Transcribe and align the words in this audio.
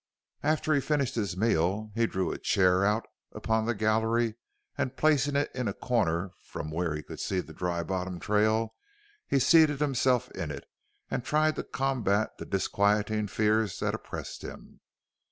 After 0.41 0.73
he 0.73 0.81
finished 0.81 1.13
his 1.13 1.37
meal 1.37 1.91
he 1.93 2.07
drew 2.07 2.31
a 2.31 2.39
chair 2.39 2.83
out 2.83 3.05
upon 3.33 3.67
the 3.67 3.75
gallery 3.75 4.33
and 4.75 4.97
placing 4.97 5.35
it 5.35 5.51
in 5.53 5.67
a 5.67 5.75
corner 5.75 6.31
from 6.41 6.71
where 6.71 6.95
he 6.95 7.03
could 7.03 7.19
see 7.19 7.39
the 7.39 7.53
Dry 7.53 7.83
Bottom 7.83 8.19
trail 8.19 8.73
he 9.27 9.37
seated 9.37 9.79
himself 9.79 10.31
in 10.31 10.49
it 10.49 10.65
and 11.11 11.23
tried 11.23 11.55
to 11.57 11.63
combat 11.63 12.39
the 12.39 12.47
disquieting 12.47 13.27
fears 13.27 13.79
that 13.79 13.93
oppressed 13.93 14.41
him. 14.43 14.79